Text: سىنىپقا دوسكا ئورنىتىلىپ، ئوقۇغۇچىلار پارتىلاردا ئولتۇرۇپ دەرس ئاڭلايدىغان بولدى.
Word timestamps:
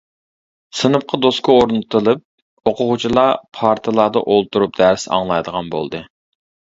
سىنىپقا 0.77 1.17
دوسكا 1.25 1.57
ئورنىتىلىپ، 1.57 2.71
ئوقۇغۇچىلار 2.71 3.29
پارتىلاردا 3.59 4.23
ئولتۇرۇپ 4.31 4.81
دەرس 4.81 5.05
ئاڭلايدىغان 5.19 5.71
بولدى. 5.77 6.01